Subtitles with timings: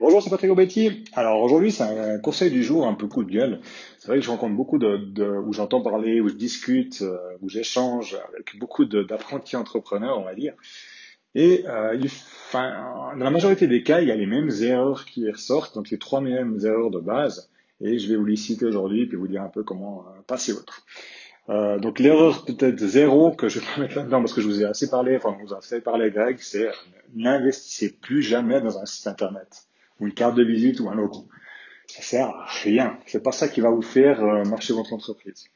[0.00, 1.04] Bonjour, c'est Patrick Obetti.
[1.12, 3.60] Alors aujourd'hui, c'est un conseil du jour un peu coup de gueule.
[3.98, 7.50] C'est vrai que je rencontre beaucoup de, où j'entends parler, où je discute, euh, où
[7.50, 10.54] j'échange avec beaucoup d'apprentis entrepreneurs, on va dire.
[11.34, 15.04] Et euh, il, enfin, dans la majorité des cas, il y a les mêmes erreurs
[15.04, 17.50] qui ressortent, donc les trois mêmes erreurs de base.
[17.82, 20.54] Et je vais vous les citer aujourd'hui, puis vous dire un peu comment euh, passer
[20.54, 20.86] autre.
[21.50, 24.64] Euh, donc l'erreur peut-être zéro que je vais mettre là-dedans parce que je vous ai
[24.64, 26.70] assez parlé, enfin vous avez assez parlé Greg, c'est
[27.14, 29.66] n'investissez plus jamais dans un site internet
[30.00, 31.28] ou une carte de visite ou un logo.
[31.86, 32.98] Ça sert à rien.
[33.06, 35.46] C'est pas ça qui va vous faire euh, marcher votre entreprise.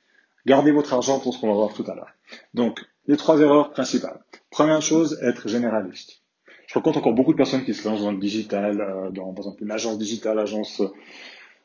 [0.46, 2.12] Gardez votre argent pour ce qu'on va voir tout à l'heure.
[2.52, 4.20] Donc les trois erreurs principales.
[4.50, 6.20] Première chose, être généraliste.
[6.66, 9.44] Je rencontre encore beaucoup de personnes qui se lancent dans le digital, euh, dans par
[9.44, 10.82] exemple une agence digitale, agence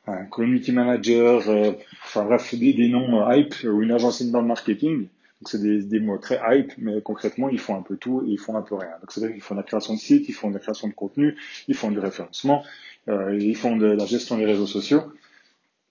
[0.10, 1.72] un community manager, euh,
[2.04, 5.08] enfin bref, des, noms euh, hype ou une agence inbound marketing.
[5.42, 8.40] Donc c'est des, mots très hype, mais concrètement ils font un peu tout et ils
[8.40, 8.92] font un peu rien.
[9.00, 10.90] Donc c'est vrai qu'ils font de la création de sites, ils font de la création
[10.90, 11.38] de contenu,
[11.70, 12.64] ils font du référencement,
[13.08, 15.02] euh, ils font de la gestion des réseaux sociaux.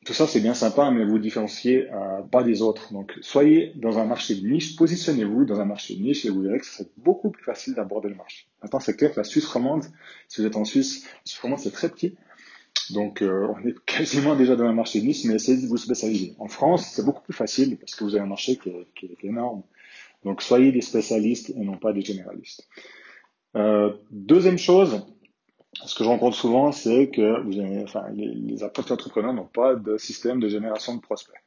[0.05, 2.92] Tout ça c'est bien sympa, mais vous différenciez euh, pas des autres.
[2.92, 6.42] Donc soyez dans un marché de niche, positionnez-vous dans un marché de niche et vous
[6.42, 8.46] verrez que c'est beaucoup plus facile d'aborder le marché.
[8.62, 9.84] Maintenant c'est clair que la Suisse romande,
[10.28, 12.16] si vous êtes en Suisse, la Suisse romande c'est très petit.
[12.90, 15.76] Donc, euh, on est quasiment déjà dans un marché de niche, mais essayez de vous
[15.76, 16.34] spécialiser.
[16.38, 19.62] En France, c'est beaucoup plus facile parce que vous avez un marché qui est, énorme.
[20.24, 22.66] Donc, soyez des spécialistes et non pas des généralistes.
[23.56, 25.06] Euh, deuxième chose,
[25.84, 29.74] ce que je rencontre souvent, c'est que vous avez, enfin, les, les entrepreneurs n'ont pas
[29.74, 31.42] de système de génération de prospects.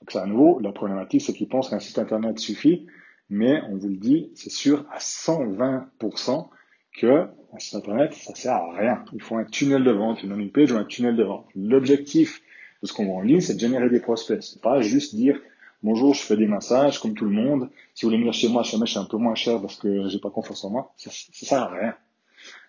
[0.00, 2.86] Donc, c'est à nouveau, la problématique, c'est qu'ils pensent qu'un site internet suffit,
[3.28, 6.48] mais on vous le dit, c'est sûr à 120%
[6.96, 9.04] que un site internet, ça sert à rien.
[9.12, 11.46] Il faut un tunnel de vente, une landing page ou un tunnel de vente.
[11.56, 12.42] L'objectif
[12.82, 14.42] de ce qu'on vend en ligne, c'est de générer des prospects.
[14.42, 15.38] C'est pas juste dire
[15.82, 17.70] bonjour, je fais des massages comme tout le monde.
[17.94, 19.76] Si vous voulez venir chez moi, chez moi, je suis un peu moins cher parce
[19.76, 20.92] que j'ai pas confiance en moi.
[20.96, 21.94] Ça, ça sert à rien.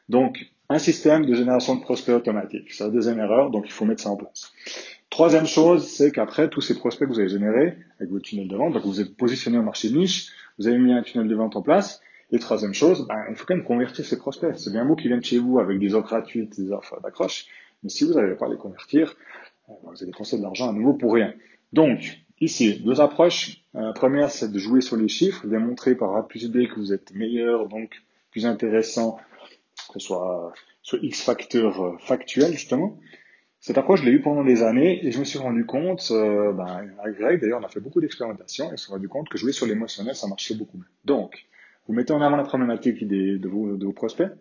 [0.09, 2.71] Donc, un système de génération de prospects automatique.
[2.71, 4.51] C'est la deuxième erreur, donc il faut mettre ça en place.
[5.09, 8.55] Troisième chose, c'est qu'après, tous ces prospects que vous avez générés avec votre tunnel de
[8.55, 11.55] vente, donc vous êtes positionné au marché niche, vous avez mis un tunnel de vente
[11.57, 14.57] en place, et troisième chose, ben, il faut quand même convertir ces prospects.
[14.57, 17.45] C'est bien beau qu'ils viennent chez vous avec des offres gratuites, des offres d'accroche,
[17.83, 19.15] mais si vous n'arrivez pas à les convertir,
[19.67, 21.33] ben, vous allez dépenser de l'argent à nouveau pour rien.
[21.73, 23.61] Donc, ici, deux approches.
[23.73, 26.75] La euh, première, c'est de jouer sur les chiffres, démontrer par A plus B que
[26.75, 29.17] vous êtes meilleur, donc plus intéressant,
[29.93, 32.97] que ce soit sur X facteurs euh, factuels, justement.
[33.59, 36.51] Cette approche, je l'ai eu pendant des années et je me suis rendu compte, euh,
[36.51, 36.83] ben,
[37.19, 39.67] Greg, d'ailleurs, on a fait beaucoup d'expérimentation et on s'est rendu compte que jouer sur
[39.67, 40.89] l'émotionnel, ça marchait beaucoup mieux.
[41.05, 41.45] Donc,
[41.91, 44.31] vous mettez en avant la problématique de, vos, prospects.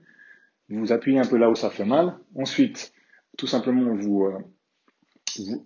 [0.68, 2.14] Vous appuyez un peu là où ça fait mal.
[2.36, 2.92] Ensuite,
[3.36, 4.38] tout simplement, vous, euh,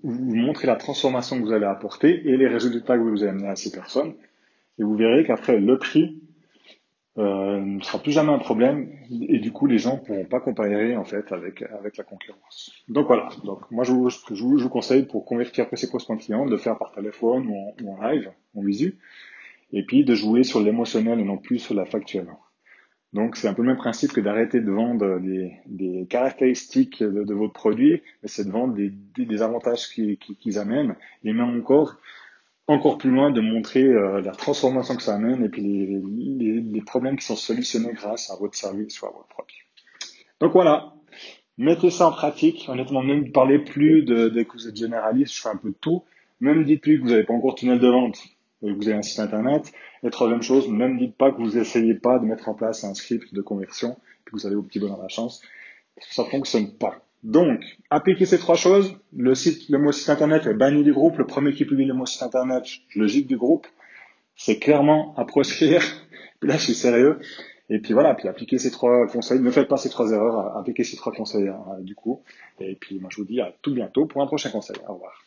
[0.02, 3.48] vous, montrez la transformation que vous allez apporter et les résultats que vous allez amener
[3.48, 4.14] à ces personnes.
[4.78, 6.22] Et vous verrez qu'après, le prix
[7.18, 10.40] euh, ne sera plus jamais un problème et du coup, les gens ne pourront pas
[10.40, 12.72] comparer en fait avec, avec la concurrence.
[12.88, 13.28] Donc voilà.
[13.44, 16.78] Donc moi, je vous, je vous, conseille pour convertir ces prospects clients de le faire
[16.78, 17.46] par téléphone
[17.82, 18.96] ou en live, en visu
[19.74, 22.28] et puis de jouer sur l'émotionnel et non plus sur la factuelle.
[23.12, 27.34] Donc c'est un peu le même principe que d'arrêter de vendre des, caractéristiques de, de,
[27.34, 31.96] votre produit, mais c'est de vendre des, avantages qu'ils qui, amènent, et même encore,
[32.66, 37.16] encore plus loin, de montrer euh, la transformation que ça amène et puis les, problèmes
[37.16, 39.58] qui sont solutionnés grâce à votre service ou à votre produit.
[40.40, 40.94] Donc voilà,
[41.56, 42.66] mettez ça en pratique.
[42.68, 45.76] Honnêtement, ne parlez plus de, de que vous êtes généraliste, je fais un peu de
[45.80, 46.04] tout.
[46.40, 48.18] Même dites plus que vous n'avez pas encore tunnel de vente
[48.72, 49.72] vous avez un site internet.
[50.02, 52.84] Et troisième chose, ne me dites pas que vous essayez pas de mettre en place
[52.84, 55.42] un script de conversion, que vous avez au petit bonheur la chance.
[56.10, 57.04] Ça fonctionne pas.
[57.22, 58.98] Donc, appliquez ces trois choses.
[59.16, 61.16] Le site, le mot site internet est banni du groupe.
[61.16, 63.66] Le premier qui publie le mot site internet, je le gicle du groupe.
[64.36, 65.82] C'est clairement à proscrire.
[66.40, 67.18] Puis là, je suis sérieux.
[67.70, 69.40] Et puis voilà, puis appliquez ces trois conseils.
[69.40, 70.54] Ne faites pas ces trois erreurs.
[70.54, 72.22] Appliquez ces trois conseils euh, du coup.
[72.60, 74.76] Et puis moi, je vous dis à tout bientôt pour un prochain conseil.
[74.86, 75.23] Au revoir.